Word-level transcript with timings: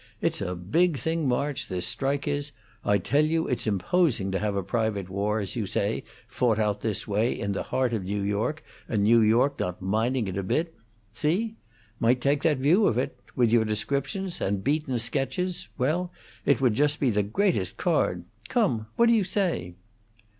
It's 0.19 0.41
a 0.41 0.55
big 0.55 0.97
thing, 0.97 1.27
March, 1.27 1.67
this 1.67 1.85
strike 1.85 2.27
is. 2.27 2.51
I 2.83 2.97
tell 2.97 3.23
you 3.23 3.47
it's 3.47 3.67
imposing 3.67 4.31
to 4.31 4.39
have 4.39 4.55
a 4.55 4.63
private 4.63 5.09
war, 5.09 5.39
as 5.39 5.55
you 5.55 5.67
say, 5.67 6.03
fought 6.27 6.57
out 6.57 6.81
this 6.81 7.07
way, 7.07 7.39
in 7.39 7.51
the 7.51 7.61
heart 7.61 7.93
of 7.93 8.03
New 8.03 8.23
York, 8.23 8.63
and 8.89 9.03
New 9.03 9.21
York 9.21 9.59
not 9.59 9.79
minding 9.79 10.27
it 10.27 10.39
a 10.39 10.41
bit. 10.41 10.73
See? 11.11 11.53
Might 11.99 12.19
take 12.19 12.41
that 12.41 12.57
view 12.57 12.87
of 12.87 12.97
it. 12.97 13.15
With 13.35 13.51
your 13.51 13.63
descriptions 13.63 14.41
and 14.41 14.63
Beaton's 14.63 15.03
sketches 15.03 15.67
well, 15.77 16.11
it 16.47 16.59
would 16.61 16.73
just 16.73 16.99
be 16.99 17.11
the 17.11 17.21
greatest 17.21 17.77
card! 17.77 18.23
Come! 18.49 18.87
What 18.95 19.05
do 19.05 19.13
you 19.13 19.23
say?" 19.23 19.75